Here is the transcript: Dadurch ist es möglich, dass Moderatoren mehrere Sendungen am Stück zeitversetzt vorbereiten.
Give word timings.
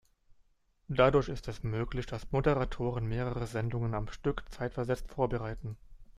Dadurch 0.87 1.29
ist 1.29 1.47
es 1.47 1.61
möglich, 1.61 2.07
dass 2.07 2.31
Moderatoren 2.31 3.05
mehrere 3.05 3.45
Sendungen 3.45 3.93
am 3.93 4.07
Stück 4.07 4.43
zeitversetzt 4.49 5.07
vorbereiten. 5.11 5.77